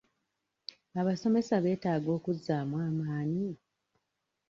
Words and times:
Abasomesa 0.99 1.55
beetaaga 1.63 2.09
okuzzaamu 2.17 2.75
amaanyi? 2.87 3.49